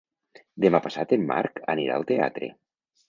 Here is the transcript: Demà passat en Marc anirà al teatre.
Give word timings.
Demà 0.65 0.79
passat 0.85 1.13
en 1.17 1.27
Marc 1.33 1.61
anirà 1.75 1.99
al 1.99 2.09
teatre. 2.13 2.51